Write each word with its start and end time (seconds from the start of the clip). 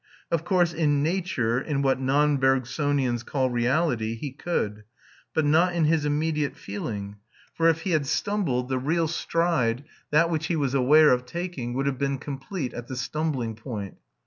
Of 0.31 0.43
course, 0.43 0.73
in 0.73 1.03
nature, 1.03 1.61
in 1.61 1.83
what 1.83 1.99
non 2.01 2.39
Bergsonians 2.39 3.23
call 3.23 3.51
reality, 3.51 4.15
he 4.15 4.31
could: 4.31 4.83
but 5.35 5.45
not 5.45 5.75
in 5.75 5.83
his 5.85 6.05
immediate 6.05 6.55
feeling, 6.57 7.17
for 7.53 7.69
if 7.69 7.81
he 7.81 7.91
had 7.91 8.07
stumbled, 8.07 8.67
the 8.67 8.79
real 8.79 9.07
stride, 9.07 9.83
that 10.09 10.31
which 10.31 10.47
he 10.47 10.55
was 10.55 10.73
aware 10.73 11.11
of 11.11 11.27
taking, 11.27 11.75
would 11.75 11.85
have 11.85 11.99
been 11.99 12.17
complete 12.17 12.73
at 12.73 12.87
the 12.87 12.95
stumbling 12.95 13.53
point. 13.55 13.97